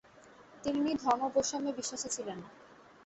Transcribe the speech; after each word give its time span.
তিনি 0.63 0.91
ধর্ম 1.03 1.21
বৈষম্যে 1.35 1.71
বিশ্বাসী 1.73 2.09
ছিলেন 2.09 2.37
না। 2.39 2.49